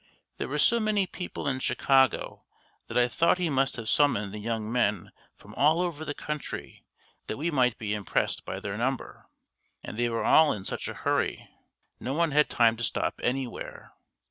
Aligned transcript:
"There 0.37 0.47
were 0.47 0.57
so 0.57 0.79
many 0.79 1.05
people 1.05 1.47
in 1.47 1.59
Chicago 1.59 2.43
that 2.87 2.97
I 2.97 3.07
thought 3.07 3.37
he 3.37 3.51
must 3.51 3.75
have 3.75 3.87
summoned 3.87 4.33
the 4.33 4.39
young 4.39 4.71
men 4.71 5.11
from 5.37 5.53
all 5.53 5.79
over 5.79 6.03
the 6.03 6.15
country 6.15 6.83
that 7.27 7.37
we 7.37 7.51
might 7.51 7.77
be 7.77 7.93
impressed 7.93 8.43
by 8.43 8.59
their 8.59 8.77
number. 8.79 9.29
And 9.83 9.99
they 9.99 10.09
were 10.09 10.23
all 10.25 10.53
in 10.53 10.65
such 10.65 10.87
a 10.87 10.95
hurry. 10.95 11.47
No 11.99 12.15
one 12.15 12.31
had 12.31 12.49
time 12.49 12.77
to 12.77 12.83
stop 12.83 13.19
anywhere. 13.21 13.93